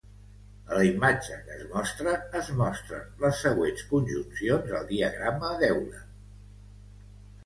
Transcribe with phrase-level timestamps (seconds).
[0.67, 6.03] A la imatge que es mostra, es mostren les següents conjuncions al diagrama d'Euler.